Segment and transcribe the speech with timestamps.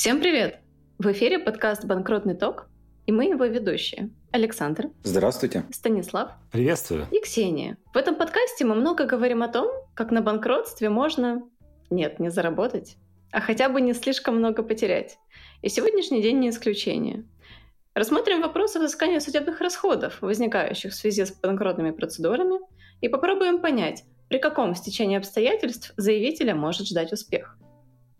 [0.00, 0.60] Всем привет!
[0.98, 2.70] В эфире подкаст «Банкротный ток»
[3.04, 4.08] и мы его ведущие.
[4.32, 4.86] Александр.
[5.02, 5.66] Здравствуйте.
[5.72, 6.30] Станислав.
[6.50, 7.06] Приветствую.
[7.10, 7.76] И Ксения.
[7.92, 11.42] В этом подкасте мы много говорим о том, как на банкротстве можно...
[11.90, 12.96] Нет, не заработать,
[13.30, 15.18] а хотя бы не слишком много потерять.
[15.60, 17.26] И сегодняшний день не исключение.
[17.92, 22.58] Рассмотрим вопросы взыскания судебных расходов, возникающих в связи с банкротными процедурами,
[23.02, 27.58] и попробуем понять, при каком стечении обстоятельств заявителя может ждать успех.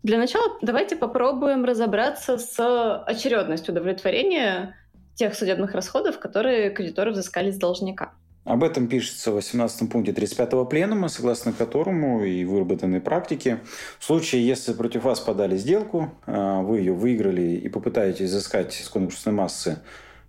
[0.03, 4.77] Для начала давайте попробуем разобраться с очередностью удовлетворения
[5.15, 8.13] тех судебных расходов, которые кредиторы взыскали с должника.
[8.45, 13.61] Об этом пишется в 18 пункте 35-го пленума, согласно которому и выработанной практике,
[13.99, 18.89] в случае, если против вас подали сделку, а, вы ее выиграли и попытаетесь изыскать с
[18.89, 19.81] конкурсной массы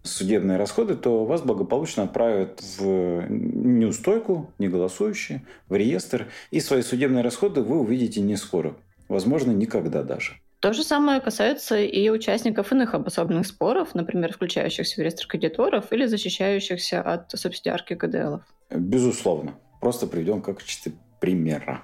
[0.03, 7.62] судебные расходы, то вас благополучно отправят в неустойку, неголосующие, в реестр, и свои судебные расходы
[7.62, 8.76] вы увидите не скоро,
[9.12, 10.34] возможно, никогда даже.
[10.59, 16.05] То же самое касается и участников иных обособленных споров, например, включающихся в реестр кредиторов или
[16.05, 18.41] защищающихся от субсидиарки ГДЛов.
[18.70, 19.55] Безусловно.
[19.79, 21.81] Просто приведем как качестве примера.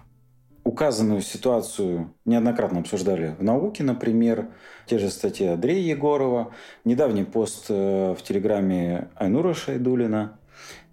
[0.64, 4.50] Указанную ситуацию неоднократно обсуждали в науке, например,
[4.86, 6.53] те же статьи Андрея Егорова,
[6.86, 10.38] недавний пост э, в Телеграме Айнура Шайдулина,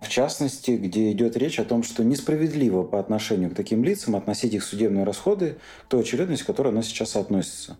[0.05, 4.55] в частности, где идет речь о том, что несправедливо по отношению к таким лицам относить
[4.55, 7.77] их судебные расходы к той очередности, к которой она сейчас относится.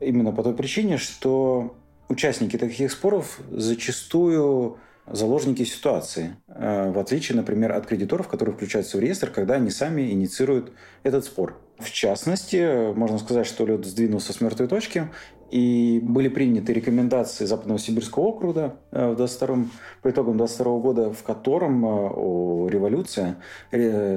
[0.00, 1.76] Именно по той причине, что
[2.08, 9.00] участники таких споров зачастую заложники ситуации, э, в отличие, например, от кредиторов, которые включаются в
[9.00, 10.72] реестр, когда они сами инициируют
[11.04, 11.60] этот спор.
[11.78, 15.08] В частности, можно сказать, что лед сдвинулся с мертвой точки,
[15.50, 19.56] и были приняты рекомендации Западного Сибирского округа э, в 22,
[20.02, 23.36] по итогам 22 года, в котором э, о революции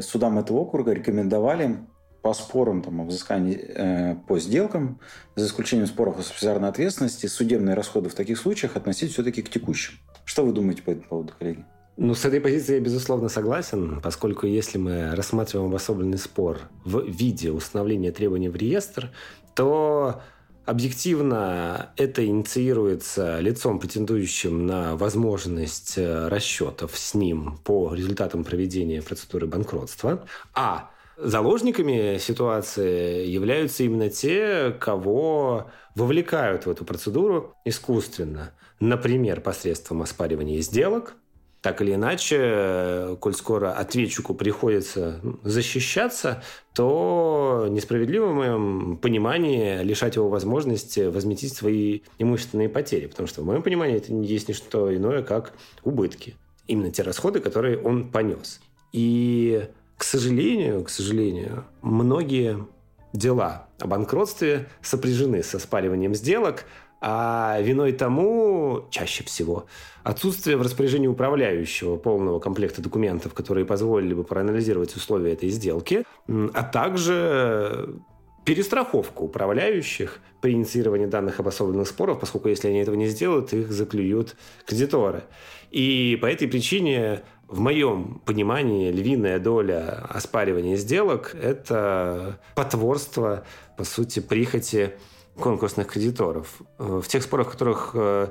[0.02, 1.78] судам этого округа рекомендовали
[2.22, 5.00] по спорам там, о взыскании э, по сделкам,
[5.36, 9.94] за исключением споров о субсидиарной ответственности, судебные расходы в таких случаях относить все-таки к текущим.
[10.26, 11.66] Что вы думаете по этому поводу, коллеги?
[11.98, 17.52] Ну, с этой позицией я, безусловно, согласен, поскольку если мы рассматриваем обособленный спор в виде
[17.52, 19.12] установления требований в реестр,
[19.54, 20.22] то
[20.70, 29.48] Объективно это инициируется лицом, претендующим на возможность э, расчетов с ним по результатам проведения процедуры
[29.48, 30.28] банкротства.
[30.54, 38.54] А Заложниками ситуации являются именно те, кого вовлекают в эту процедуру искусственно.
[38.80, 41.16] Например, посредством оспаривания сделок,
[41.62, 46.42] так или иначе, коль скоро ответчику приходится защищаться,
[46.74, 53.08] то несправедливо в моем понимании лишать его возможности возместить свои имущественные потери.
[53.08, 55.54] Потому что в моем понимании это не есть ни что иное, как
[55.84, 56.36] убытки.
[56.68, 58.62] Именно те расходы, которые он понес.
[58.94, 62.66] И к сожалению, к сожалению, многие
[63.12, 66.66] дела о банкротстве сопряжены со спариванием сделок,
[67.02, 69.66] а виной тому чаще всего
[70.04, 76.64] отсутствие в распоряжении управляющего полного комплекта документов, которые позволили бы проанализировать условия этой сделки, а
[76.64, 78.00] также
[78.46, 84.36] перестраховку управляющих при инициировании данных обособленных споров, поскольку если они этого не сделают, их заклюют
[84.66, 85.24] кредиторы.
[85.70, 93.44] И по этой причине в моем понимании львиная доля оспаривания сделок– это потворство,
[93.78, 94.94] по сути, прихоти
[95.40, 96.62] конкурсных кредиторов.
[96.78, 98.28] В тех спорах, в которых э,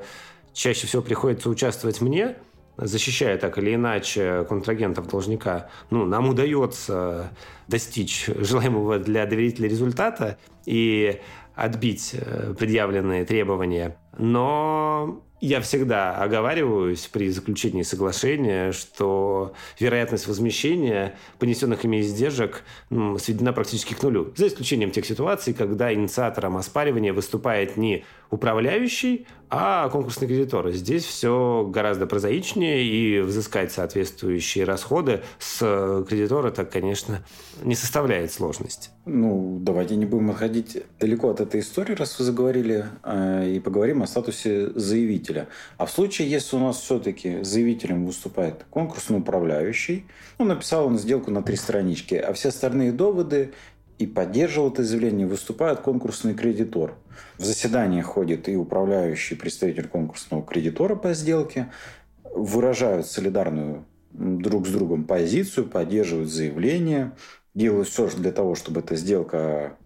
[0.53, 2.37] чаще всего приходится участвовать мне,
[2.77, 7.31] защищая так или иначе контрагентов должника, ну, нам удается
[7.67, 11.21] достичь желаемого для доверителя результата и
[11.55, 13.97] отбить э, предъявленные требования.
[14.19, 22.65] Но я всегда оговариваюсь при заключении соглашения, что вероятность возмещения понесенных ими издержек
[23.19, 24.33] сведена практически к нулю.
[24.37, 30.71] За исключением тех ситуаций, когда инициатором оспаривания выступает не управляющий, а конкурсный кредитор.
[30.73, 37.25] Здесь все гораздо прозаичнее, и взыскать соответствующие расходы с кредитора так, конечно,
[37.63, 38.91] не составляет сложности.
[39.07, 44.03] Ну, давайте не будем отходить далеко от этой истории, раз вы заговорили, э, и поговорим
[44.03, 45.49] о статусе заявителя.
[45.77, 50.07] А в случае, если у нас все-таки заявителем выступает конкурсный управляющий,
[50.39, 53.53] ну, написал он сделку на три странички, а все остальные доводы
[53.99, 56.95] и поддерживал это заявление, выступает конкурсный кредитор.
[57.37, 61.71] В заседание ходит и управляющий представитель конкурсного кредитора по сделке,
[62.35, 67.13] выражают солидарную друг с другом позицию, поддерживают заявление,
[67.55, 69.77] делают все для того, чтобы эта сделка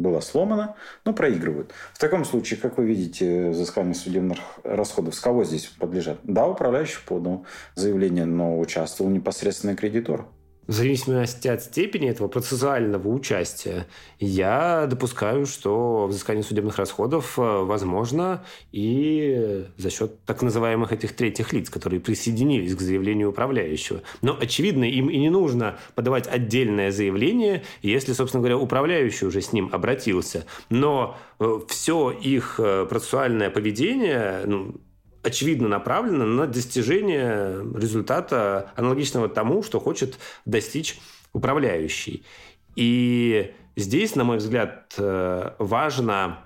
[0.00, 1.72] была сломана, но проигрывают.
[1.92, 6.18] В таком случае, как вы видите, взыскание судебных расходов с кого здесь подлежат?
[6.24, 10.26] Да, управляющий подал заявление, но участвовал непосредственно кредитор.
[10.66, 13.86] В зависимости от степени этого процессуального участия,
[14.20, 21.52] я допускаю, что взыскание судебных расходов э, возможно и за счет так называемых этих третьих
[21.52, 24.02] лиц, которые присоединились к заявлению управляющего.
[24.22, 29.52] Но, очевидно, им и не нужно подавать отдельное заявление, если, собственно говоря, управляющий уже с
[29.52, 30.46] ним обратился.
[30.68, 34.74] Но э, все их э, процессуальное поведение ну,
[35.22, 40.98] очевидно направлена на достижение результата аналогичного тому, что хочет достичь
[41.32, 42.24] управляющий.
[42.76, 46.38] И здесь, на мой взгляд, э, важно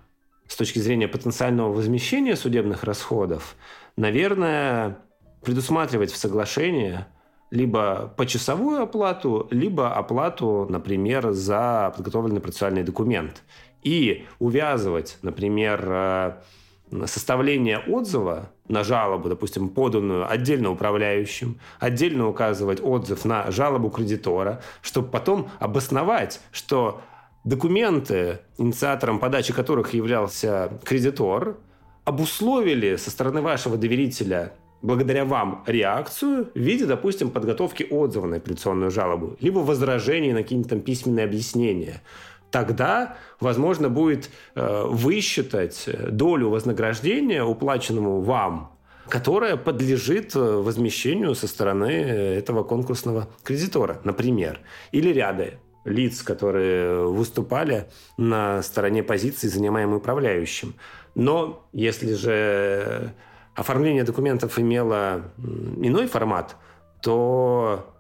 [0.47, 3.57] с точки зрения потенциального возмещения судебных расходов,
[3.97, 4.99] наверное,
[5.43, 7.05] предусматривать в соглашении
[7.51, 13.43] либо почасовую оплату, либо оплату, например, за подготовленный процессуальный документ.
[13.83, 16.33] И увязывать, например, э,
[17.07, 25.09] составление отзыва на жалобу, допустим, поданную отдельно управляющим, отдельно указывать отзыв на жалобу кредитора, чтобы
[25.09, 27.03] потом обосновать, что
[27.45, 31.59] документы, инициатором подачи которых являлся кредитор,
[32.05, 34.53] обусловили со стороны вашего доверителя
[34.85, 40.69] благодаря вам реакцию в виде, допустим, подготовки отзыва на апелляционную жалобу, либо возражений на какие-то
[40.71, 42.03] там письменные объяснения
[42.55, 48.71] тогда возможно будет э, высчитать долю вознаграждения, уплаченному вам,
[49.09, 54.61] которая подлежит э, возмещению со стороны этого конкурсного кредитора, например,
[54.93, 55.55] или ряда
[55.85, 60.75] лиц, которые выступали на стороне позиции, занимаемой управляющим.
[61.17, 63.15] Но если же
[63.57, 65.23] оформление документов имело
[65.83, 66.55] иной формат,
[67.03, 67.94] то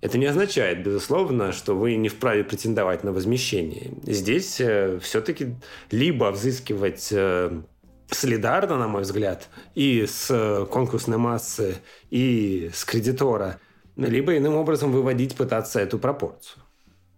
[0.00, 3.92] это не означает, безусловно, что вы не вправе претендовать на возмещение.
[4.02, 5.56] Здесь э, все-таки
[5.90, 7.60] либо взыскивать э,
[8.08, 11.76] солидарно, на мой взгляд, и с конкурсной массы,
[12.10, 13.60] и с кредитора,
[13.96, 16.62] либо иным образом выводить, пытаться эту пропорцию.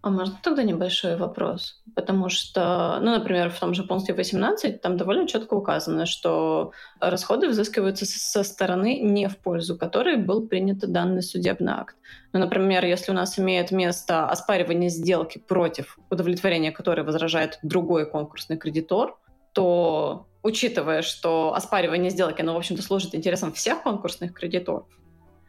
[0.02, 1.80] А можно тогда небольшой вопрос?
[1.94, 7.48] Потому что, ну, например, в том же пункте 18 там довольно четко указано, что расходы
[7.48, 11.94] взыскиваются со стороны, не в пользу которой был принят данный судебный акт.
[12.32, 18.56] Ну, например, если у нас имеет место оспаривание сделки против удовлетворения которой возражает другой конкурсный
[18.56, 19.16] кредитор,
[19.52, 24.86] то, учитывая, что оспаривание сделки, оно, в общем-то, служит интересам всех конкурсных кредиторов,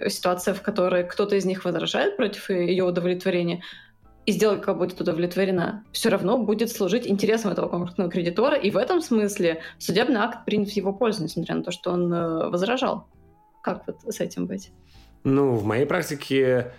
[0.07, 3.63] ситуация, в которой кто-то из них возражает против ее удовлетворения,
[4.25, 9.01] и сделка будет удовлетворена, все равно будет служить интересам этого конкретного кредитора, и в этом
[9.01, 13.07] смысле судебный акт принят в его пользу, несмотря на то, что он э, возражал.
[13.61, 14.71] Как вот с этим быть?
[15.23, 16.73] Ну, в моей практике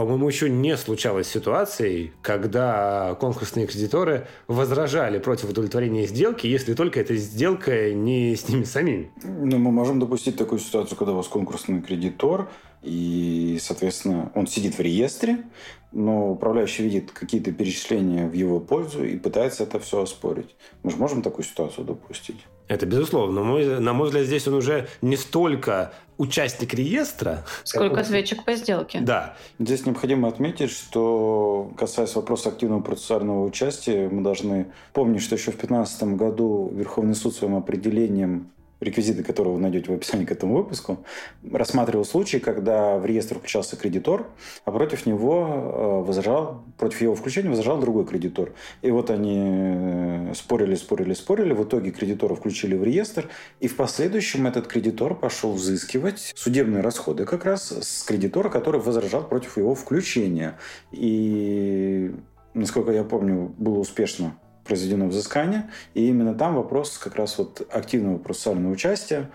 [0.00, 7.16] по-моему, еще не случалось ситуации, когда конкурсные кредиторы возражали против удовлетворения сделки, если только эта
[7.16, 9.10] сделка не с ними самими.
[9.22, 12.48] Ну, мы можем допустить такую ситуацию, когда у вас конкурсный кредитор,
[12.82, 15.44] и, соответственно, он сидит в реестре,
[15.92, 20.56] но управляющий видит какие-то перечисления в его пользу и пытается это все оспорить.
[20.82, 22.38] Мы же можем такую ситуацию допустить?
[22.70, 23.42] Это безусловно.
[23.42, 27.44] Мой, на мой взгляд, здесь он уже не столько участник реестра.
[27.64, 29.00] Сколько ответчик по сделке.
[29.00, 29.34] Да.
[29.58, 35.58] Здесь необходимо отметить, что касаясь вопроса активного процессуального участия, мы должны помнить, что еще в
[35.58, 41.04] 2015 году Верховный суд своим определением реквизиты которого вы найдете в описании к этому выпуску,
[41.50, 44.26] рассматривал случай, когда в реестр включался кредитор,
[44.64, 48.52] а против него э, возражал, против его включения возражал другой кредитор.
[48.82, 53.28] И вот они э, спорили, спорили, спорили, в итоге кредитора включили в реестр,
[53.60, 59.28] и в последующем этот кредитор пошел взыскивать судебные расходы как раз с кредитора, который возражал
[59.28, 60.58] против его включения.
[60.90, 62.14] И,
[62.54, 64.36] насколько я помню, было успешно
[64.70, 69.28] произведено взыскание, и именно там вопрос как раз вот активного процессуального участия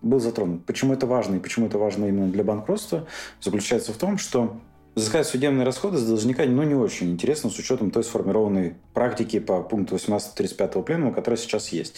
[0.00, 0.64] был затронут.
[0.64, 3.08] Почему это важно и почему это важно именно для банкротства,
[3.40, 4.60] заключается в том, что
[4.96, 9.62] Взыскать судебные расходы с должника ну, не очень интересно с учетом той сформированной практики по
[9.62, 11.96] пункту 18.35 пленума, которая сейчас есть.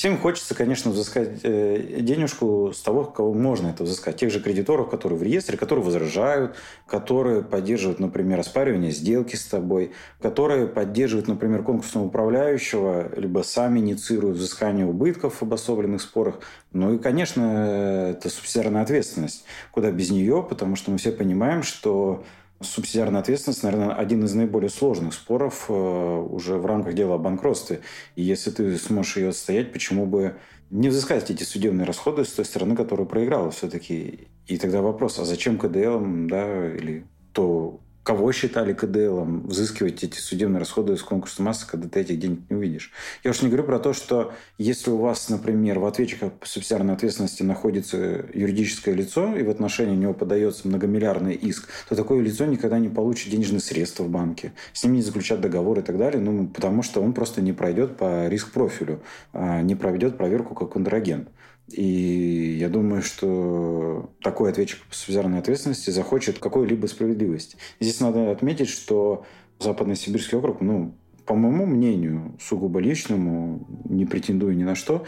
[0.00, 4.16] Всем хочется, конечно, взыскать э, денежку с того, кого можно это взыскать.
[4.16, 9.92] Тех же кредиторов, которые в реестре, которые возражают, которые поддерживают, например, оспаривание сделки с тобой,
[10.22, 16.36] которые поддерживают, например, конкурсного управляющего, либо сами инициируют взыскание убытков в обособленных спорах.
[16.72, 19.44] Ну и, конечно, это субсидиарная ответственность.
[19.70, 22.24] Куда без нее, потому что мы все понимаем, что
[22.62, 27.80] Субсидиарная ответственность, наверное, один из наиболее сложных споров э, уже в рамках дела о банкротстве.
[28.16, 30.36] И если ты сможешь ее отстоять, почему бы
[30.68, 34.28] не взыскать эти судебные расходы с той стороны, которая проиграла все-таки?
[34.46, 40.58] И тогда вопрос, а зачем КДЛ, да, или то кого считали КДЛом, взыскивать эти судебные
[40.58, 42.92] расходы из конкурса массы, когда ты этих денег не увидишь.
[43.22, 46.94] Я уж не говорю про то, что если у вас, например, в ответчиках по субсидиарной
[46.94, 52.78] ответственности находится юридическое лицо, и в отношении него подается многомиллиардный иск, то такое лицо никогда
[52.78, 54.52] не получит денежные средства в банке.
[54.72, 57.96] С ним не заключат договор и так далее, ну, потому что он просто не пройдет
[57.96, 59.02] по риск-профилю,
[59.32, 61.28] а не проведет проверку как контрагент.
[61.72, 67.56] И я думаю, что такой ответчик по субсидиарной ответственности захочет какой-либо справедливости.
[67.78, 69.24] Здесь надо отметить, что
[69.60, 70.94] Западно-Сибирский округ, ну,
[71.26, 75.04] по моему мнению, сугубо личному, не претендую ни на что,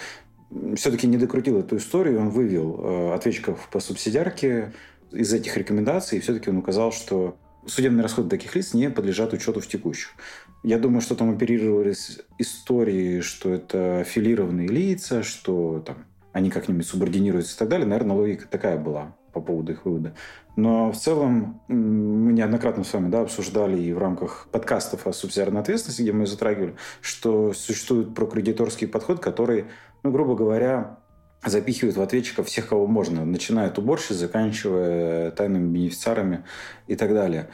[0.77, 4.73] все-таки не докрутил эту историю, он вывел э, ответчиков по субсидиарке
[5.11, 9.61] из этих рекомендаций, и все-таки он указал, что судебные расходы таких лиц не подлежат учету
[9.61, 10.11] в текущих.
[10.63, 17.55] Я думаю, что там оперировались истории, что это аффилированные лица, что там они как-нибудь субординируются
[17.55, 17.87] и так далее.
[17.87, 20.15] Наверное, логика такая была по поводу их вывода.
[20.57, 25.61] Но в целом мы неоднократно с вами да, обсуждали и в рамках подкастов о субсидиарной
[25.61, 29.67] ответственности, где мы затрагивали, что существует прокредиторский подход, который,
[30.03, 30.99] ну, грубо говоря,
[31.45, 36.45] запихивает в ответчиков всех, кого можно, начиная от уборщиц, заканчивая тайными бенефициарами
[36.87, 37.49] и так далее.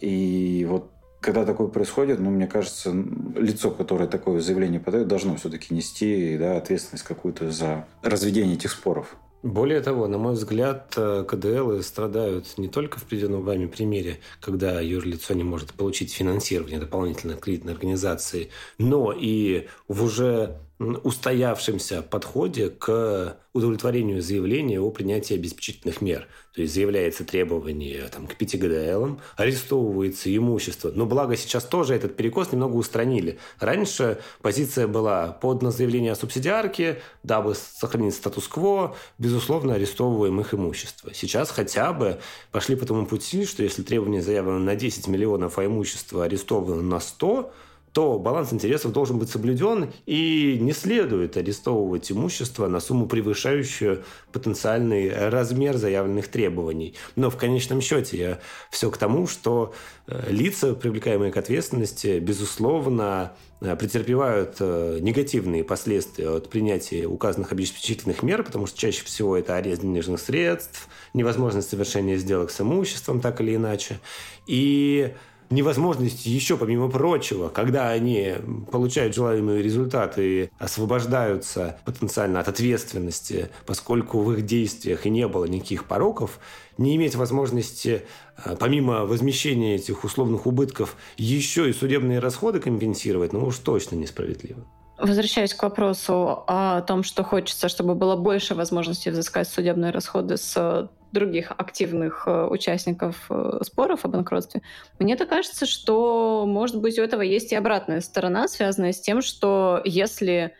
[0.00, 0.93] И вот
[1.24, 6.58] когда такое происходит, ну, мне кажется, лицо, которое такое заявление подает, должно все-таки нести да,
[6.58, 9.16] ответственность какую-то за разведение этих споров.
[9.42, 14.80] Более того, на мой взгляд, э, КДЛ страдают не только в приведенном вами примере, когда
[14.82, 23.38] юрлицо не может получить финансирование дополнительной кредитной организации, но и в уже устоявшемся подходе к
[23.52, 26.26] удовлетворению заявления о принятии обеспечительных мер.
[26.54, 30.92] То есть заявляется требование там, к 5 ГДЛ, арестовывается имущество.
[30.94, 33.38] Но благо сейчас тоже этот перекос немного устранили.
[33.60, 41.14] Раньше позиция была подано заявление о субсидиарке, дабы сохранить статус-кво, безусловно, арестовываем их имущество.
[41.14, 45.64] Сейчас хотя бы пошли по тому пути, что если требование заявлено на 10 миллионов, а
[45.66, 47.52] имущество арестовано на 100,
[47.94, 55.28] то баланс интересов должен быть соблюден и не следует арестовывать имущество на сумму, превышающую потенциальный
[55.30, 56.96] размер заявленных требований.
[57.14, 59.74] Но в конечном счете все к тому, что
[60.08, 68.24] э, лица, привлекаемые к ответственности, безусловно, э, претерпевают э, негативные последствия от принятия указанных обеспечительных
[68.24, 73.40] мер, потому что чаще всего это арест денежных средств, невозможность совершения сделок с имуществом так
[73.40, 74.00] или иначе.
[74.48, 75.14] И
[75.50, 78.34] невозможность еще, помимо прочего, когда они
[78.70, 85.44] получают желаемые результаты и освобождаются потенциально от ответственности, поскольку в их действиях и не было
[85.44, 86.38] никаких пороков,
[86.78, 88.04] не иметь возможности,
[88.44, 94.64] э, помимо возмещения этих условных убытков, еще и судебные расходы компенсировать, ну уж точно несправедливо.
[94.98, 100.88] Возвращаясь к вопросу о том, что хочется, чтобы было больше возможностей взыскать судебные расходы с
[101.14, 104.60] других активных э, участников э, споров о банкротстве,
[104.98, 109.22] мне так кажется, что, может быть, у этого есть и обратная сторона, связанная с тем,
[109.22, 110.52] что если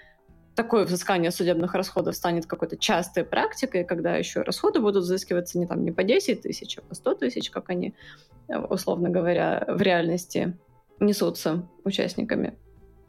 [0.54, 5.84] такое взыскание судебных расходов станет какой-то частой практикой, когда еще расходы будут взыскиваться не, там,
[5.84, 7.94] не по 10 тысяч, а по 100 тысяч, как они,
[8.48, 10.56] э, условно говоря, в реальности
[11.00, 12.56] несутся участниками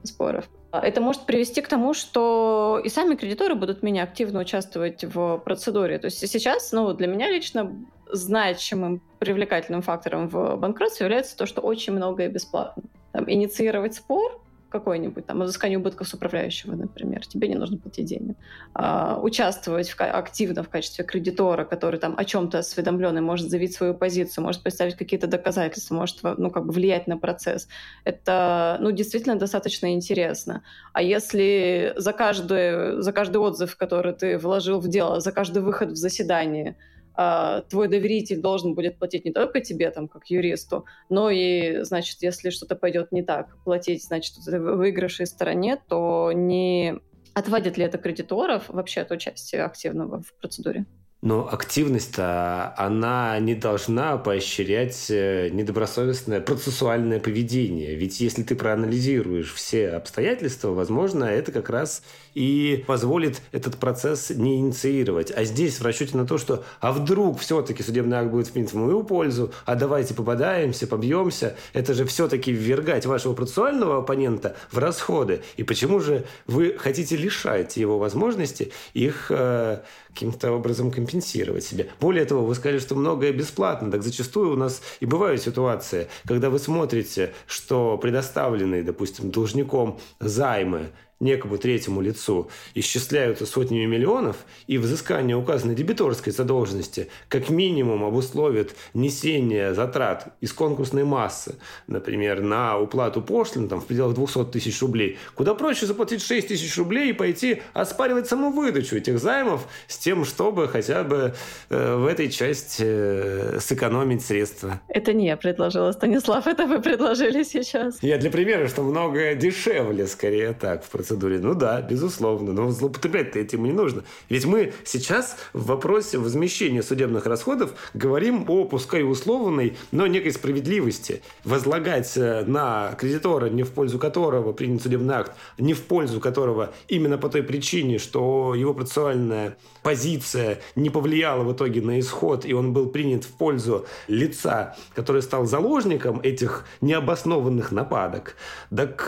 [0.04, 0.50] споров.
[0.84, 5.98] Это может привести к тому, что и сами кредиторы будут менее активно участвовать в процедуре.
[6.00, 7.72] То есть сейчас, ну, для меня лично
[8.12, 12.84] значимым привлекательным фактором в банкротстве является то, что очень многое бесплатно.
[13.12, 14.42] Там, инициировать спор
[14.80, 18.36] какой-нибудь, там, взыскание убытков с управляющего, например, тебе не нужно платить денег.
[18.74, 23.94] А, участвовать в, активно в качестве кредитора, который там о чем-то осведомленный, может заявить свою
[23.94, 27.70] позицию, может представить какие-то доказательства, может ну, как бы влиять на процесс.
[28.04, 30.62] Это ну, действительно достаточно интересно.
[30.94, 35.92] А если за каждый, за каждый отзыв, который ты вложил в дело, за каждый выход
[35.92, 36.76] в заседание,
[37.18, 42.22] а, твой доверитель должен будет платить не только тебе, там, как юристу, но и, значит,
[42.22, 47.00] если что-то пойдет не так, платить, значит, в выигрышей стороне, то не
[47.34, 50.86] отводит ли это кредиторов вообще от участия активного в процедуре?
[51.26, 57.96] Но активность-то, она не должна поощрять э, недобросовестное процессуальное поведение.
[57.96, 62.04] Ведь если ты проанализируешь все обстоятельства, возможно, это как раз
[62.36, 65.32] и позволит этот процесс не инициировать.
[65.36, 68.82] А здесь в расчете на то, что а вдруг все-таки судебный акт будет принципе в
[68.84, 75.42] мою пользу, а давайте попадаемся, побьемся, это же все-таки ввергать вашего процессуального оппонента в расходы.
[75.58, 79.80] И почему же вы хотите лишать его возможности их э,
[80.16, 81.90] каким-то образом компенсировать себе.
[82.00, 83.92] Более того, вы сказали, что многое бесплатно.
[83.92, 90.92] Так зачастую у нас и бывают ситуации, когда вы смотрите, что предоставленные, допустим, должником займы
[91.20, 99.74] некому третьему лицу исчисляются сотнями миллионов, и взыскание указанной дебиторской задолженности как минимум обусловит несение
[99.74, 101.56] затрат из конкурсной массы,
[101.88, 106.78] например, на уплату пошлин там, в пределах 200 тысяч рублей, куда проще заплатить 6 тысяч
[106.78, 111.34] рублей и пойти оспаривать саму выдачу этих займов с тем, чтобы хотя бы
[111.70, 114.82] э, в этой части э, сэкономить средства.
[114.90, 118.02] Это не я предложила, Станислав, это вы предложили сейчас.
[118.02, 121.40] Я для примера, что многое дешевле, скорее так, в процедуре.
[121.40, 124.04] Ну да, безусловно, но злоупотреблять-то этим не нужно.
[124.30, 131.22] Ведь мы сейчас в вопросе возмещения судебных расходов говорим о, пускай условной, но некой справедливости.
[131.44, 136.74] Возлагать э, на кредитора, не в пользу которого принят судебный акт, не в пользу которого
[136.88, 142.54] именно по той причине, что его процессуальная позиция не повлияла в итоге на исход, и
[142.54, 148.36] он был принят в пользу лица, который стал заложником этих необоснованных нападок.
[148.76, 149.08] Так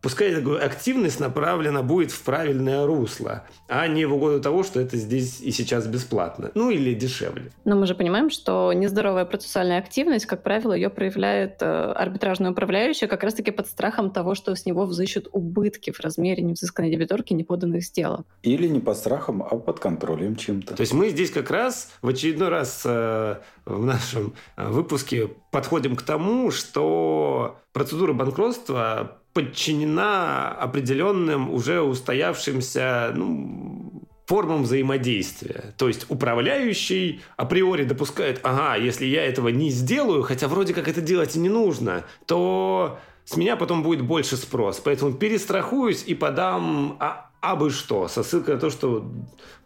[0.00, 5.40] пускай активность направлена будет в правильное русло, а не в угоду того, что это здесь
[5.40, 6.50] и сейчас бесплатно.
[6.54, 7.50] Ну или дешевле.
[7.64, 13.06] Но мы же понимаем, что нездоровая процессуальная активность, как правило, ее проявляет э, арбитражный управляющий
[13.06, 17.82] как раз-таки под страхом того, что с него взыщут убытки в размере невзысканной дебиторки неподанных
[17.82, 18.26] сделок.
[18.42, 20.74] Или не под страхом, а под контролем чем-то.
[20.74, 25.96] То есть мы здесь как раз в очередной раз э, в нашем э, выпуске подходим
[25.96, 35.74] к тому, что процедура банкротства подчинена определенным уже устоявшимся ну, формам взаимодействия.
[35.76, 41.00] То есть управляющий априори допускает, ага, если я этого не сделаю, хотя вроде как это
[41.00, 44.80] делать и не нужно, то с меня потом будет больше спрос.
[44.84, 49.08] Поэтому перестрахуюсь и подам а, а что, со ссылкой на то, что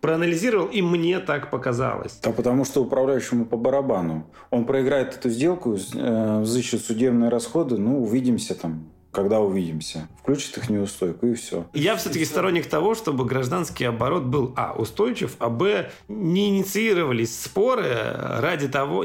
[0.02, 2.21] проанализировал, и мне так показалось.
[2.25, 4.31] А потому что управляющему по барабану.
[4.50, 10.09] Он проиграет эту сделку, э, взыщет судебные расходы, ну, увидимся там когда увидимся.
[10.23, 11.66] Включит их неустойку и все.
[11.75, 17.95] Я все-таки сторонник того, чтобы гражданский оборот был, а, устойчив, а, б, не инициировались споры
[18.38, 19.04] ради того,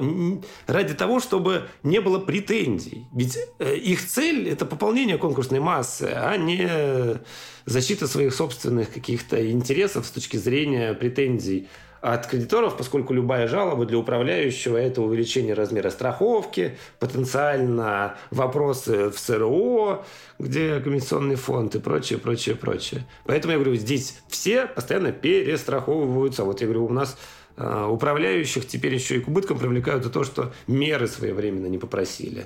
[0.65, 3.05] ради того, чтобы не было претензий.
[3.13, 7.19] Ведь э, их цель– это пополнение конкурсной массы, а не
[7.65, 11.67] защита своих собственных каких-то интересов с точки зрения претензий
[12.13, 20.05] от кредиторов, поскольку любая жалоба для управляющего– это увеличение размера страховки, потенциально вопросы в СРО,
[20.39, 23.05] где комиссионный фонд и прочее, прочее, прочее.
[23.25, 26.43] Поэтому я говорю, здесь все постоянно перестраховываются.
[26.43, 27.17] Вот я говорю, у нас
[27.57, 32.45] а, управляющих теперь еще и к убыткам привлекают за то, что меры своевременно не попросили.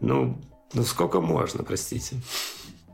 [0.00, 0.40] Ну,
[0.72, 2.16] ну сколько можно, простите.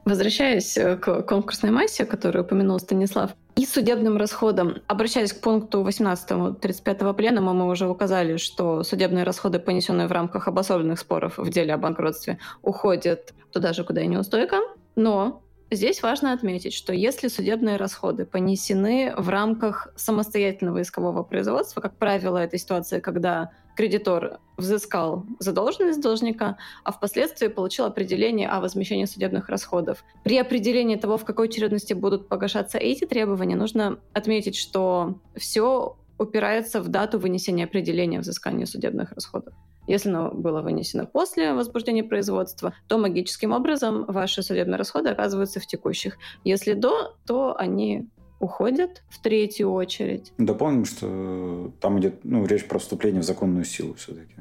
[0.05, 4.79] Возвращаясь э, к конкурсной массе, которую упомянул Станислав, и судебным расходам.
[4.87, 10.49] Обращаясь к пункту 18 35 пленума, мы уже указали, что судебные расходы, понесенные в рамках
[10.49, 14.61] обособленных споров в деле о банкротстве, уходят туда же, куда и неустойка.
[14.97, 21.97] Но Здесь важно отметить, что если судебные расходы понесены в рамках самостоятельного искового производства, как
[21.97, 29.49] правило, это ситуация, когда кредитор взыскал задолженность должника, а впоследствии получил определение о возмещении судебных
[29.49, 30.05] расходов.
[30.25, 36.81] При определении того, в какой очередности будут погашаться эти требования, нужно отметить, что все упирается
[36.81, 39.55] в дату вынесения определения взыскания судебных расходов.
[39.89, 45.67] Если оно было вынесено после возбуждения производства, то магическим образом ваши судебные расходы оказываются в
[45.67, 46.19] текущих.
[46.45, 48.09] Если до, то они
[48.43, 50.33] уходят в третью очередь.
[50.37, 54.35] Дополним, что там идет ну, речь про вступление в законную силу все-таки.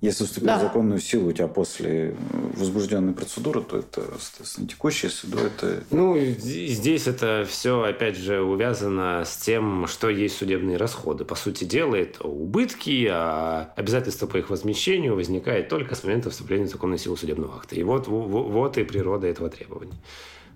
[0.00, 0.58] Если вступил да.
[0.58, 2.16] в законную силу у тебя после
[2.56, 5.84] возбужденной процедуры, то это, соответственно, текущее суду это...
[5.90, 11.26] Ну, здесь это все, опять же, увязано с тем, что есть судебные расходы.
[11.26, 16.64] По сути дела, это убытки, а обязательство по их возмещению возникает только с момента вступления
[16.64, 17.74] в законную силу судебного акта.
[17.76, 19.98] И вот, вот и природа этого требования.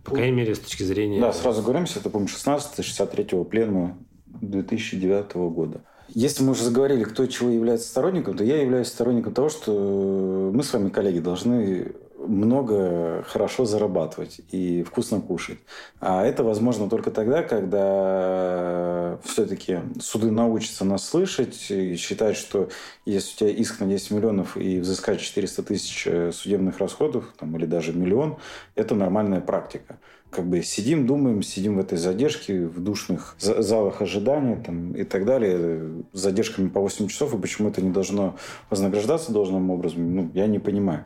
[0.04, 1.20] По крайней мере, с точки зрения...
[1.20, 5.80] Да, сразу говорим, это, по-моему, 16-63 пленума 2009 года.
[6.08, 10.62] Если мы уже заговорили, кто чего является сторонником, то я являюсь сторонником того, что мы
[10.62, 11.92] с вами, коллеги, должны
[12.26, 15.58] много хорошо зарабатывать и вкусно кушать.
[16.00, 22.68] А это возможно только тогда, когда все-таки суды научатся нас слышать и считать, что
[23.04, 27.66] если у тебя иск на 10 миллионов и взыскать 400 тысяч судебных расходов, там, или
[27.66, 28.36] даже миллион,
[28.74, 29.98] это нормальная практика
[30.34, 35.24] как бы сидим, думаем, сидим в этой задержке, в душных залах ожидания там, и так
[35.24, 38.36] далее, с задержками по 8 часов, и почему это не должно
[38.68, 41.04] вознаграждаться должным образом, ну, я не понимаю.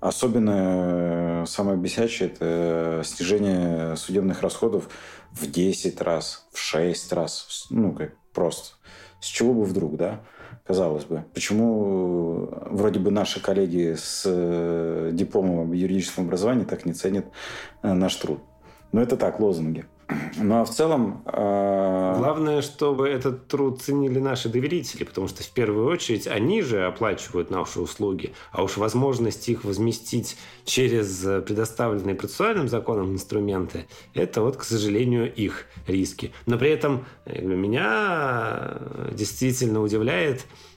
[0.00, 4.88] Особенно э, самое бесячее– это снижение судебных расходов
[5.30, 7.66] в 10 раз, в 6 раз.
[7.68, 8.76] Ну, как просто.
[9.20, 10.22] С чего бы вдруг, да?
[10.66, 11.24] Казалось бы.
[11.34, 17.26] Почему э, вроде бы наши коллеги с э, дипломом об юридическом образовании так не ценят
[17.82, 18.40] наш труд?
[18.92, 19.84] Но это так, лозунги.
[20.36, 21.22] Ну а в целом...
[21.26, 22.14] Э...
[22.18, 27.50] Главное, чтобы этот труд ценили наши доверители, потому что в первую очередь они же оплачивают
[27.50, 34.64] наши услуги, а уж возможность их возместить через предоставленные процессуальным законом инструменты, это вот, к
[34.64, 36.32] сожалению, их риски.
[36.46, 38.78] Но при этом меня
[39.12, 40.69] действительно удивляет Э,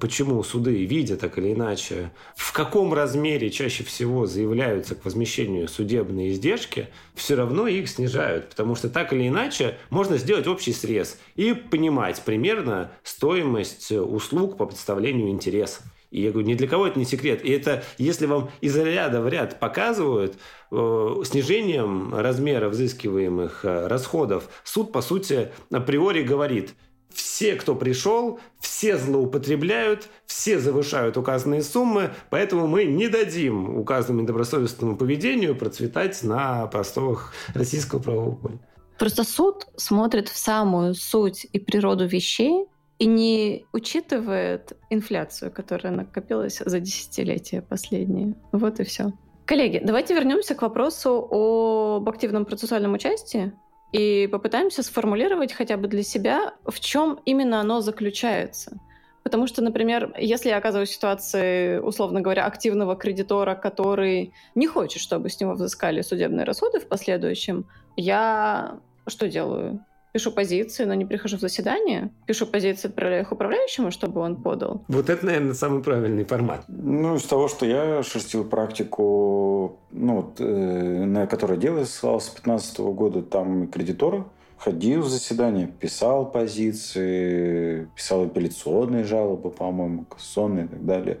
[0.00, 6.32] почему суды, видя так или иначе, в каком размере чаще всего заявляются к возмещению судебные
[6.32, 8.48] издержки, все равно их снижают.
[8.48, 14.66] Потому что так или иначе можно сделать общий срез и понимать примерно стоимость услуг по
[14.66, 15.82] представлению интереса.
[16.10, 17.44] И я говорю, ни для кого это не секрет.
[17.44, 20.36] И это, если вам из ряда в ряд показывают
[20.72, 26.74] э, снижением размера взыскиваемых э, расходов, суд, по сути, априори говорит–
[27.12, 34.96] все, кто пришел, все злоупотребляют, все завышают указанные суммы, поэтому мы не дадим указанному недобросовестному
[34.96, 38.58] поведению процветать на просторах российского правового поля.
[38.98, 42.66] Просто суд смотрит в самую суть и природу вещей
[42.98, 48.34] и не учитывает инфляцию, которая накопилась за десятилетия последние.
[48.52, 49.12] Вот и все.
[49.46, 53.52] Коллеги, давайте вернемся к вопросу об активном процессуальном участии
[53.92, 58.78] и попытаемся сформулировать хотя бы для себя, в чем именно оно заключается.
[59.22, 65.02] Потому что, например, если я оказываюсь в ситуации, условно говоря, активного кредитора, который не хочет,
[65.02, 69.84] чтобы с него взыскали судебные расходы в последующем, я что делаю?
[70.12, 74.84] Пишу позиции, но не прихожу в заседание, пишу позиции, отправляю их управляющему, чтобы он подал.
[74.88, 76.64] Вот это, наверное, самый правильный формат.
[76.68, 82.78] Ну, из того, что я шерстил практику, ну, э, на которой дело ссылался с 2015
[82.80, 84.26] года, там и кредитор
[84.60, 91.20] ходил в заседание, писал позиции, писал апелляционные жалобы, по-моему, кассационные и так далее.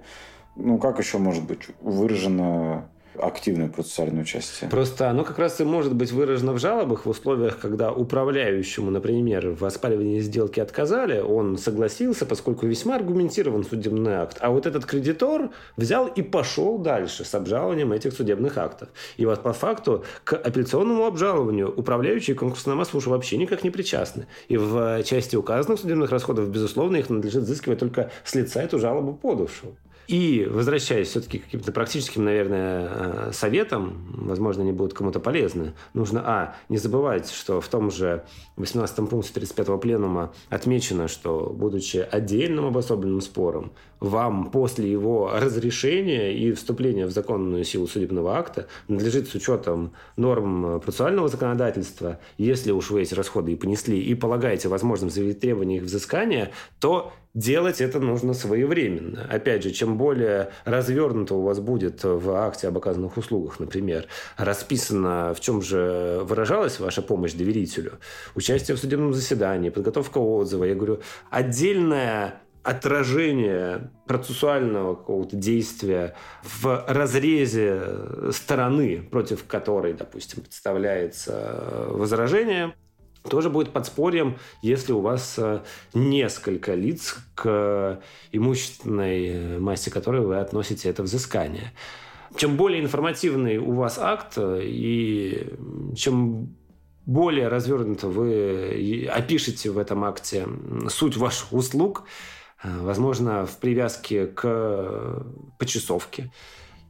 [0.56, 4.70] Ну, как еще может быть выражено активное процессуальное участие.
[4.70, 9.50] Просто оно как раз и может быть выражено в жалобах в условиях, когда управляющему, например,
[9.50, 14.38] в оспаривании сделки отказали, он согласился, поскольку весьма аргументирован судебный акт.
[14.40, 18.88] А вот этот кредитор взял и пошел дальше с обжалованием этих судебных актов.
[19.16, 24.26] И вот по факту к апелляционному обжалованию управляющие конкурсная масса вообще никак не причастны.
[24.48, 29.14] И в части указанных судебных расходов, безусловно, их надлежит взыскивать только с лица эту жалобу
[29.14, 29.72] подавшего.
[30.10, 36.20] И возвращаясь все-таки к каким-то практическим, наверное, э, советам, возможно, они будут кому-то полезны, нужно,
[36.26, 38.24] а, не забывать, что в том же
[38.56, 43.70] 18 пункте 35-го пленума отмечено, что, будучи отдельным обособленным спором,
[44.00, 50.80] вам после его разрешения и вступления в законную силу судебного акта надлежит с учетом норм
[50.80, 55.84] процессуального законодательства, если уж вы эти расходы и понесли, и полагаете возможным заявить требования их
[55.84, 59.26] взыскания, то делать это нужно своевременно.
[59.30, 65.34] Опять же, чем более развернуто у вас будет в акте об оказанных услугах, например, расписано,
[65.34, 67.98] в чем же выражалась ваша помощь доверителю,
[68.34, 77.82] участие в судебном заседании, подготовка отзыва, я говорю, отдельная отражение процессуального какого-то действия в разрезе
[78.32, 82.74] стороны, против которой, допустим, представляется возражение,
[83.28, 85.60] тоже будет подспорьем, если у вас э,
[85.94, 88.00] несколько лиц, к
[88.32, 91.72] имущественной массе которой вы относите это взыскание.
[92.36, 95.54] Чем более информативный у вас акт, э, и
[95.96, 96.56] чем
[97.06, 100.46] более развернуто вы опишете в этом акте
[100.88, 102.04] суть ваших услуг,
[102.62, 105.24] э, возможно, в привязке к
[105.58, 106.32] почасовке,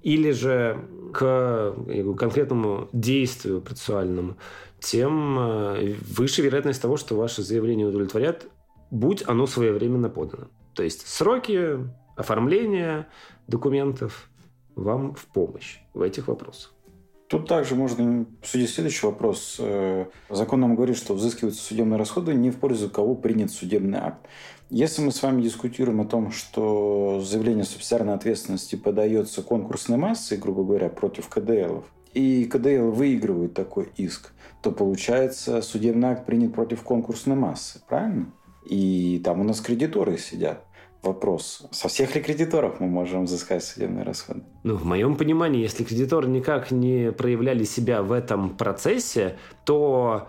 [0.03, 0.79] или же
[1.13, 1.75] к
[2.17, 4.37] конкретному действию процессуальному,
[4.81, 8.47] тем э, выше вероятность того, что ваше заявление удовлетворят,
[8.91, 10.49] будь оно своевременно подано.
[10.75, 11.79] То есть сроки
[12.17, 13.09] оформления
[13.47, 14.29] документов
[14.77, 16.73] вам в помощь в этих вопросах.
[17.29, 19.57] Тут также можно обсудить следующий вопрос.
[19.61, 24.27] Э, закон нам говорит, что взыскиваются судебные расходы не в пользу кого принят судебный акт.
[24.69, 30.65] Если мы с вами дискутируем о том, что заявление субсидиарной ответственности подается конкурсной массой, грубо
[30.65, 37.37] говоря, против КДЛов, и КДЛ выигрывает такой иск, то получается судебный акт принят против конкурсной
[37.37, 38.33] массы, правильно?
[38.65, 40.65] И там у нас кредиторы сидят.
[41.03, 44.43] Вопрос, со всех ли кредиторов мы можем взыскать судебные расходы?
[44.65, 50.29] Ну, в моем понимании, если кредиторы никак не проявляли себя в этом процессе, то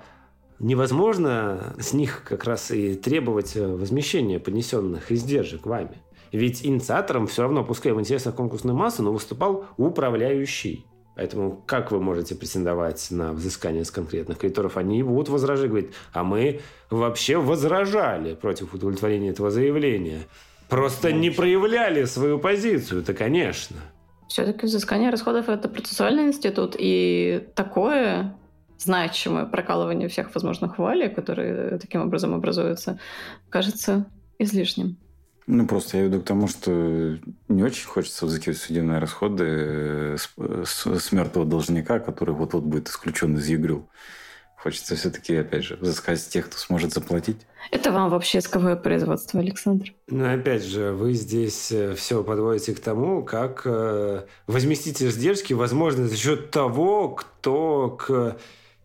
[0.59, 6.01] невозможно с них как раз и требовать возмещения поднесенных издержек вами.
[6.31, 10.85] Ведь инициатором все равно, пускай в интересах конкурсной массы, но выступал управляющий.
[11.21, 14.75] Поэтому как вы можете претендовать на взыскание с конкретных кредиторов?
[14.75, 20.21] Они будут возражать, говорить, а мы вообще возражали против удовлетворения этого заявления.
[20.67, 23.75] Просто не проявляли свою позицию, это конечно.
[24.29, 28.35] Все-таки взыскание расходов– это процессуальный институт, и такое
[28.79, 32.99] значимое прокалывание всех возможных вуалей, которые таким образом образуются,
[33.51, 34.07] кажется
[34.39, 34.97] излишним.
[35.47, 40.29] Ну, просто я веду к тому, что не очень хочется взыскивать судебные расходы э, с,
[40.65, 43.87] с, с мертвого должника, который вот-вот будет исключен из ЕГРЮ.
[44.55, 47.47] Хочется все-таки, опять же, взыскать с тех, кто сможет заплатить.
[47.71, 49.91] Это вам вообще исковое производство, Александр?
[50.07, 56.07] Ну, опять же, вы здесь э, все подводите к тому, как э, возместить издержки, возможно,
[56.07, 58.37] за счет того, кто к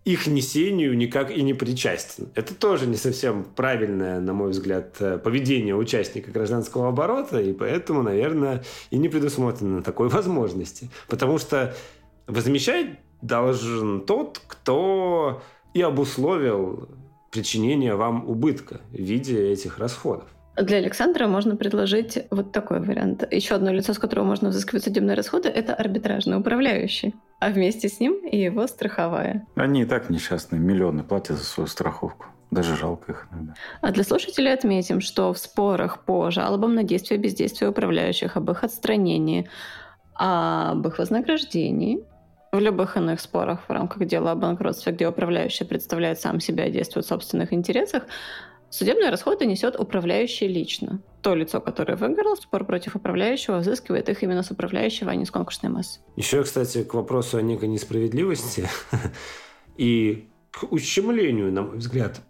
[0.07, 2.29] их несению никак и не причастен.
[2.37, 8.05] Это тоже не совсем правильное, на мой взгляд, э, поведение участника гражданского оборота, и поэтому,
[8.05, 10.91] наверное, и не предусмотрено такой возможности.
[11.09, 11.75] Потому что
[12.29, 15.43] возмещать должен тот, кто
[15.75, 16.89] и обусловил
[17.33, 20.29] причинение вам убытка в виде этих расходов.
[20.57, 23.27] Для Александра можно предложить вот такой вариант.
[23.31, 27.13] Еще одно лицо, с которого можно взыскивать судебные расходы, это арбитражный управляющий.
[27.39, 29.47] А вместе с ним и его страховая.
[29.57, 32.27] Они и так несчастные, миллионы платят за свою страховку.
[32.51, 33.55] Даже жалко их иногда.
[33.81, 38.51] А для слушателей отметим, что в спорах по жалобам на действия и бездействие управляющих, об
[38.51, 39.49] их отстранении,
[40.15, 42.05] об их вознаграждении,
[42.53, 46.73] в любых иных спорах в рамках дела о банкротстве, где управляющий представляет сам себя и
[46.73, 48.05] действует в собственных интересах,
[48.69, 51.01] Судебные расходы несет управляющий лично.
[51.23, 55.31] То лицо, которое выиграло спор против управляющего, взыскивает их именно с управляющего, а не с
[55.31, 56.01] конкурсной массы.
[56.17, 58.69] Еще, кстати, к вопросу о некой несправедливости
[59.77, 62.21] и к ущемлению, на мой взгляд,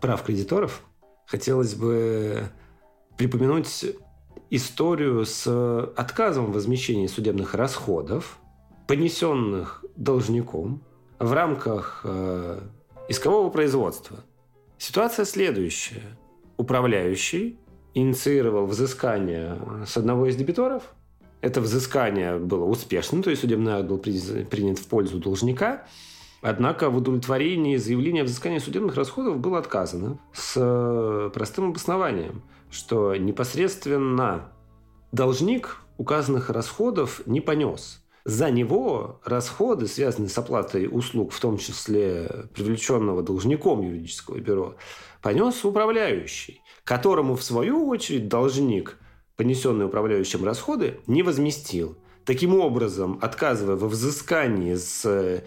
[0.00, 0.82] прав кредиторов,
[1.26, 2.48] хотелось бы
[3.16, 3.86] припомянуть
[4.50, 5.46] историю с
[5.96, 8.38] отказом в возмещении судебных расходов,
[8.86, 10.84] понесенных должником
[11.18, 12.60] в рамках э,
[13.08, 14.24] искового производства–
[14.82, 16.02] Ситуация следующая.
[16.56, 17.56] Управляющий
[17.94, 20.82] инициировал взыскание с одного из дебиторов.
[21.40, 25.86] Это взыскание было успешным, то есть судебный акт был принят в пользу должника.
[26.40, 33.14] Однако в удовлетворении заявления о взыскании судебных расходов было отказано с э, простым обоснованием, что
[33.14, 34.50] непосредственно
[35.12, 42.46] должник указанных расходов не понес– за него расходы, связанные с оплатой услуг, в том числе
[42.54, 44.76] привлеченного должником юридического бюро,
[45.20, 48.98] понес управляющий, которому, в свою очередь, должник,
[49.36, 51.96] понесенные управляющим расходы, не возместил.
[52.24, 55.42] Таким образом, отказывая во взыскании с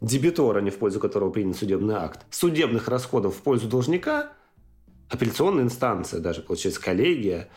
[0.00, 4.32] дебитора, не в пользу которого принят судебный акт, судебных расходов в пользу должника,
[5.08, 7.50] апелляционная инстанция, даже, получается, коллегия, Э,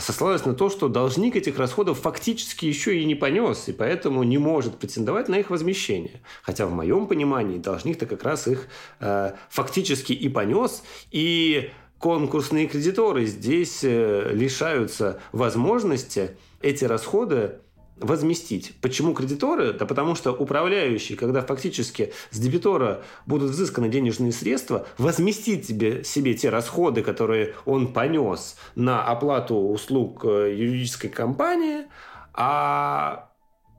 [0.00, 4.38] сослалась на то, что должник этих расходов фактически еще и не понес, и поэтому не
[4.38, 6.22] может претендовать на их возмещение.
[6.42, 8.68] Хотя в моем понимании должник-то как раз их
[9.00, 17.60] э, фактически и понес, и конкурсные кредиторы здесь э, лишаются возможности эти расходы
[17.98, 18.74] возместить.
[18.80, 19.72] Почему кредиторы?
[19.72, 26.34] Да потому что управляющий, когда фактически с дебитора будут взысканы денежные средства, возместит себе, себе
[26.34, 31.86] те расходы, которые он понес на оплату услуг э, юридической компании,
[32.34, 33.30] а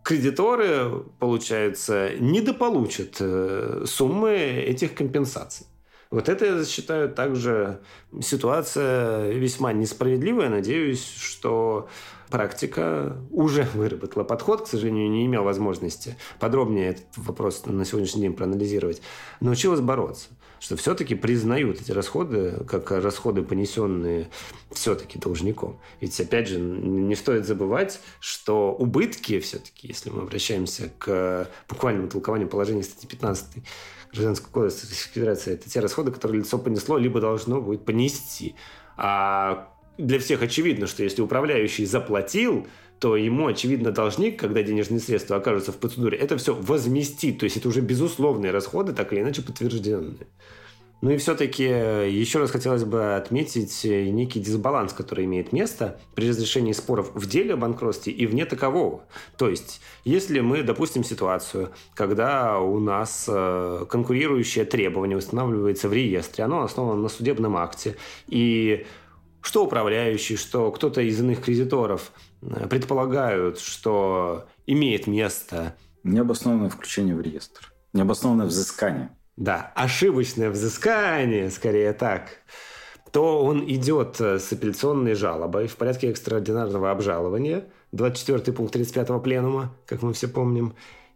[0.03, 5.67] кредиторы, получается, недополучат э, суммы этих компенсаций.
[6.10, 7.82] Вот это, я считаю, также
[8.21, 10.49] ситуация весьма несправедливая.
[10.49, 11.89] Надеюсь, что
[12.29, 18.33] практика уже выработала подход, к сожалению, не имел возможности подробнее этот вопрос на сегодняшний день
[18.33, 19.01] проанализировать,
[19.39, 24.29] научилась бороться что все-таки признают эти расходы как расходы, понесенные
[24.71, 25.79] все-таки должником.
[26.01, 32.49] Ведь, опять же, не стоит забывать, что убытки все-таки, если мы обращаемся к буквальному толкованию
[32.49, 33.63] положения статьи 15
[34.13, 38.55] Гражданского кодекса Российской Федерации, это те расходы, которые лицо понесло, либо должно будет понести.
[38.95, 42.67] А для всех очевидно, что если управляющий заплатил,
[42.99, 47.39] то ему, очевидно, должник, когда денежные средства окажутся в процедуре, это все возместит.
[47.39, 50.27] То есть это уже безусловные расходы, так или иначе подтвержденные.
[51.01, 55.99] Ну и все-таки э, еще раз хотелось бы отметить э, некий дисбаланс, который имеет место
[56.15, 59.03] при разрешении споров в деле о банкротстве и вне такового.
[59.38, 66.45] То есть, если мы допустим ситуацию, когда у нас э, конкурирующее требование устанавливается в реестре,
[66.45, 68.88] оно основано на судебном акте, и
[69.41, 72.12] что управляющий, что кто-то из иных кредиторов
[72.69, 75.76] предполагают, что имеет место...
[76.04, 77.73] Необоснованное включение в реестр.
[77.91, 82.30] Необоснованное взыскание да, ошибочное взыскание, скорее так,
[83.12, 89.73] то он идет э, с апелляционной жалобой в порядке экстраординарного обжалования, 24 пункт 35 пленума,
[89.86, 90.73] как мы все помним.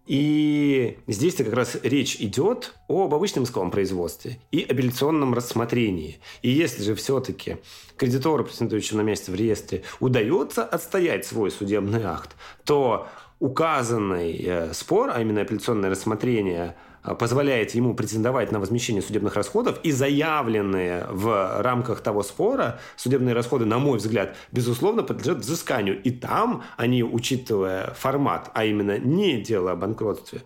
[0.08, 6.20] И здесь-то как раз речь идет об обычном исковом производстве и апелляционном рассмотрении.
[6.42, 7.58] И если же все-таки
[7.98, 12.36] кредитору, претендующему на месте в реестре, удается отстоять свой судебный акт,
[12.66, 13.08] то
[13.40, 19.92] указанный э, спор, а именно апелляционное рассмотрение– позволяет ему претендовать на возмещение судебных расходов, и
[19.92, 26.02] заявленные в рамках того спора судебные расходы, на мой взгляд, безусловно, подлежат взысканию.
[26.02, 30.42] И там они, учитывая формат, а именно не дело о банкротстве,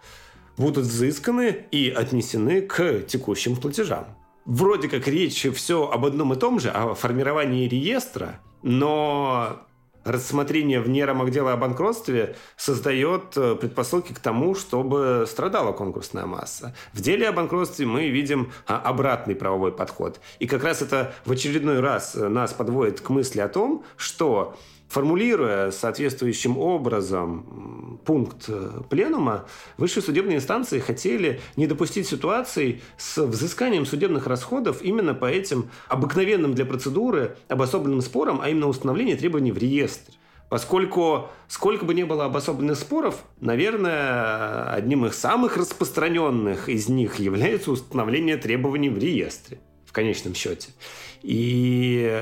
[0.58, 4.06] будут взысканы и отнесены к текущим платежам.
[4.46, 9.66] Вроде как речь все об одном и том же, о формировании реестра, но
[10.06, 16.74] рассмотрение вне рамок дела о банкротстве создает э, предпосылки к тому, чтобы страдала конкурсная масса.
[16.94, 20.22] В деле о банкротстве мы видим а, обратный правовой подход.
[20.40, 24.56] И как раз это в очередной раз э, нас подводит к мысли о том, что
[24.88, 29.46] Формулируя соответствующим образом пункт э, пленума,
[29.78, 36.54] высшие судебные инстанции хотели не допустить ситуации с взысканием судебных расходов именно по этим обыкновенным
[36.54, 40.14] для процедуры обособленным спорам, а именно установление требований в реестре.
[40.50, 47.72] Поскольку сколько бы ни было обособленных споров, наверное, одним из самых распространенных из них является
[47.72, 50.70] установление требований в реестре в конечном счете.
[51.24, 52.22] И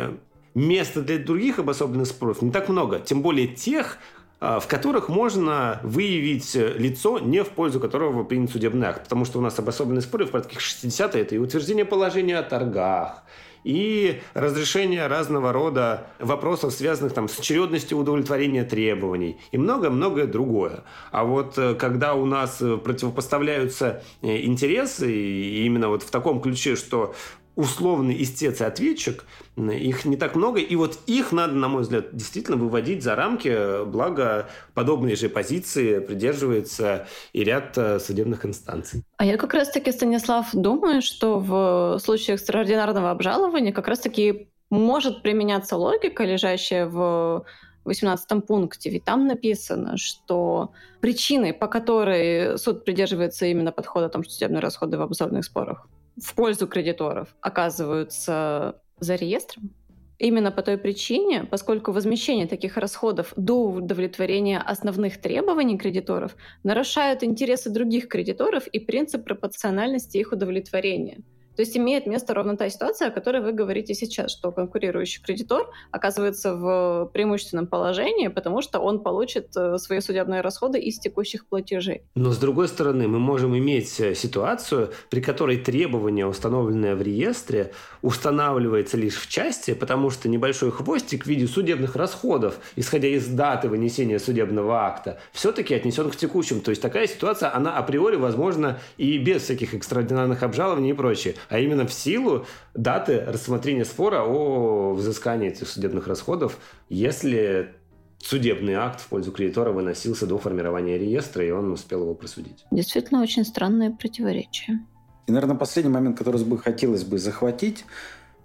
[0.56, 3.00] места для других обособленных споров не так много.
[3.00, 3.98] Тем более тех,
[4.40, 9.04] а, в которых можно выявить лицо, не в пользу которого принят судебный акт.
[9.04, 13.24] Потому что у нас обособленные споры в порядке 60 это и утверждение положения о торгах,
[13.64, 20.84] и разрешение разного рода вопросов, связанных там, с очередностью удовлетворения требований и многое-многое другое.
[21.12, 26.42] А вот э, когда у нас э, противопоставляются э, интересы, и именно вот в таком
[26.42, 27.16] ключе, что
[27.56, 29.26] условный истец и ответчик,
[29.58, 33.86] их не так много, и вот их надо, на мой взгляд, действительно выводить за рамки,
[33.86, 39.04] благо подобные же позиции придерживается и ряд э, судебных инстанций.
[39.18, 45.78] А я как раз-таки, Станислав, думаю, что в случае экстраординарного обжалования как раз-таки может применяться
[45.78, 47.46] логика, лежащая в
[47.86, 54.62] 18 пункте, ведь там написано, что причиной, по которой суд придерживается именно подхода там, судебные
[54.62, 55.88] расходы в обзорных спорах,
[56.22, 59.72] в пользу кредиторов оказываются за реестром.
[60.20, 67.70] Именно по той причине, поскольку возмещение таких расходов до удовлетворения основных требований кредиторов нарушает интересы
[67.70, 71.24] других кредиторов и принцип пропорциональности их удовлетворения.
[71.56, 75.70] То есть имеет место ровно та ситуация, о которой вы говорите сейчас, что конкурирующий кредитор
[75.92, 82.04] оказывается в преимущественном положении, потому что он получит э, свои судебные расходы из текущих платежей.
[82.16, 87.74] Но с другой стороны, мы можем иметь э, ситуацию, при которой требование, установленное в реестре,
[88.02, 93.70] устанавливается лишь в части, потому что небольшой хвостик в виде судебных расходов, исходя из даты
[93.70, 96.62] вынесения судебного акта, все-таки отнесен к текущим.
[96.62, 101.60] То есть такая ситуация, она априори возможна и без всяких экстраординарных обжалований и прочее а
[101.60, 106.58] именно в силу даты рассмотрения спора о взыскании этих судебных расходов,
[106.90, 107.74] если
[108.20, 112.66] судебный акт в пользу кредитора выносился до формирования реестра, и он успел его просудить.
[112.72, 114.80] Действительно, очень странное противоречие.
[115.28, 117.86] И, наверное, последний момент, который бы хотелось бы захватить,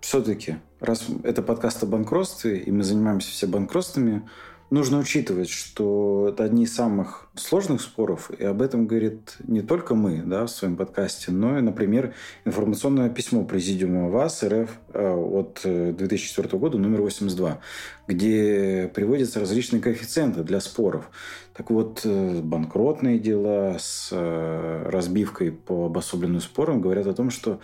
[0.00, 4.28] все-таки, раз это подкаст о банкротстве, и мы занимаемся все банкротствами,
[4.70, 9.94] нужно учитывать, что это одни из самых сложных споров, и об этом говорит не только
[9.94, 15.60] мы да, в своем подкасте, но и, например, информационное письмо Президиума ВАС РФ э, от
[15.64, 17.60] 2004 э, года, номер 82,
[18.06, 21.10] где приводятся различные коэффициенты для споров.
[21.56, 27.60] Так вот, э, банкротные дела с разбивкой по обособленным спорам говорят о том, что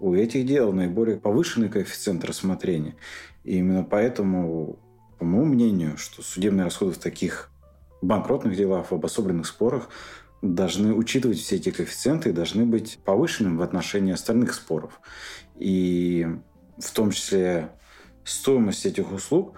[0.00, 2.96] у этих дел наиболее повышенный коэффициент рассмотрения.
[3.44, 4.78] И именно поэтому
[5.22, 7.48] по моему мнению, что судебные расходы в таких
[8.00, 9.88] банкротных делах, в обособленных спорах
[10.42, 15.00] должны учитывать все эти коэффициенты и должны быть повышенными в отношении остальных споров.
[15.54, 16.26] И
[16.76, 17.70] в том числе
[18.24, 19.54] стоимость этих услуг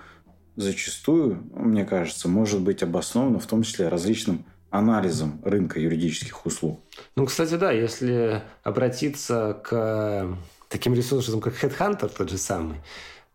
[0.57, 6.83] зачастую, мне кажется, может быть обоснована в том числе различным анализом рынка юридических услуг.
[7.17, 10.37] Ну, кстати, да, если обратиться к
[10.69, 12.83] таким ресурсам, как Headhunter, тот же самый,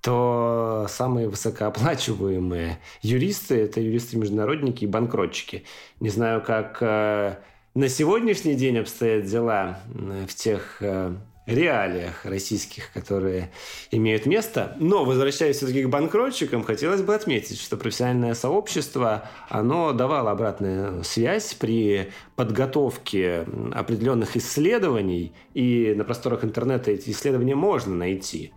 [0.02, 5.64] то самые высокооплачиваемые юристы– это юристы-международники и банкротчики.
[6.00, 7.36] Не знаю, как э,
[7.74, 9.80] на сегодняшний день обстоят дела
[10.28, 11.16] в тех э,
[11.50, 13.52] реалиях российских, которые
[13.92, 14.76] имеют место.
[14.80, 21.54] Но, возвращаясь все-таки к банкротчикам, хотелось бы отметить, что профессиональное сообщество, оно давало обратную связь
[21.56, 28.54] при подготовке определенных исследований, и на просторах интернета эти исследования можно найти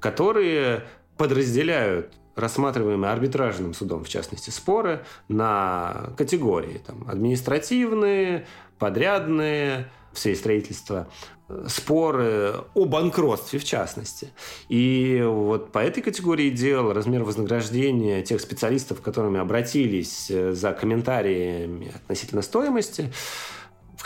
[0.00, 0.84] которые
[1.16, 6.82] подразделяют рассматриваемые арбитражным судом, в частности, споры на категории.
[6.86, 8.46] Там, административные,
[8.78, 11.08] подрядные, все строительства,
[11.68, 14.32] споры о банкротстве в частности.
[14.68, 21.94] И вот по этой категории дел размер вознаграждения тех специалистов, к которым обратились за комментариями
[21.94, 23.12] относительно стоимости,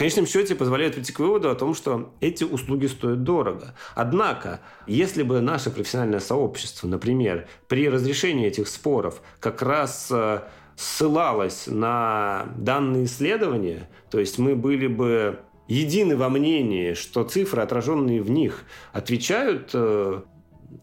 [0.00, 3.74] конечном счете позволяет прийти к выводу о том, что эти услуги стоят дорого.
[3.94, 10.40] Однако, если бы наше профессиональное сообщество, например, при разрешении этих споров как раз э,
[10.74, 18.22] ссылалось на данные исследования, то есть мы были бы едины во мнении, что цифры, отраженные
[18.22, 20.22] в них, отвечают э,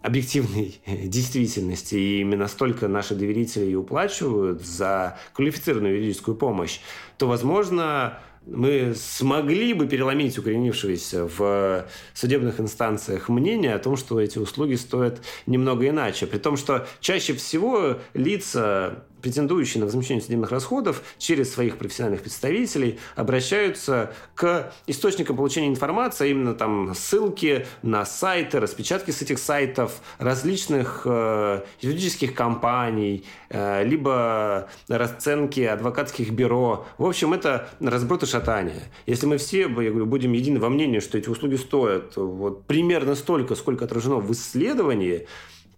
[0.03, 6.81] объективной действительности, и именно столько наши доверители и уплачивают за квалифицированную юридическую помощь,
[7.17, 8.19] то, возможно,
[8.49, 15.21] мы смогли бы переломить укоренившееся в судебных инстанциях мнение о том, что эти услуги стоят
[15.45, 16.27] немного иначе.
[16.27, 22.99] При том, что чаще всего лица претендующие на возмещение судебных расходов через своих профессиональных представителей
[23.15, 30.01] обращаются к источникам получения информации, а именно там ссылки на сайты, распечатки с этих сайтов,
[30.19, 36.85] различных э, юридических компаний, э, либо расценки адвокатских бюро.
[36.97, 38.83] В общем, это разброд и шатание.
[39.05, 43.15] Если мы все я говорю, будем едины во мнении, что эти услуги стоят вот, примерно
[43.15, 45.27] столько, сколько отражено в исследовании,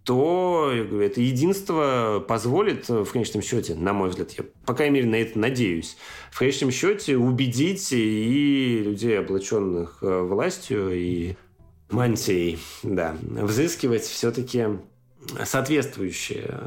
[0.09, 4.95] то я говорю, это единство позволит в конечном счете, на мой взгляд, я по крайней
[4.95, 5.97] мере на это надеюсь,
[6.31, 11.35] в конечном счете убедить и людей, облаченных э, властью и
[11.91, 14.79] мантией, да, взыскивать все-таки
[15.43, 16.59] соответствующие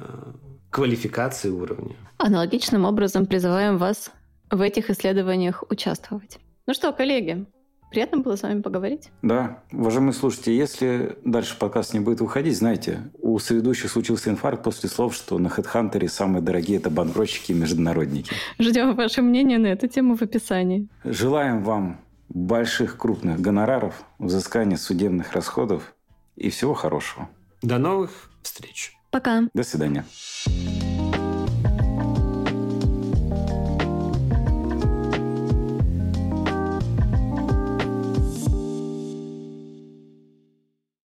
[0.70, 1.96] квалификации уровня.
[2.18, 4.12] Аналогичным образом призываем вас
[4.52, 6.38] в этих исследованиях участвовать.
[6.68, 7.44] Ну что, коллеги,
[7.92, 9.10] Приятно было с вами поговорить.
[9.20, 9.62] Да.
[9.70, 15.14] Уважаемые слушатели, если дальше подкаст не будет выходить, знаете, у соведущих случился инфаркт после слов,
[15.14, 18.32] что на HeadHunter самые дорогие– это банкротчики и международники.
[18.58, 20.88] Ждем ваше мнение на эту тему в описании.
[21.04, 25.94] Желаем вам больших крупных гонораров, взыскания судебных расходов
[26.36, 27.28] и всего хорошего.
[27.60, 28.94] До новых встреч.
[29.10, 29.42] Пока.
[29.52, 30.04] До свидания.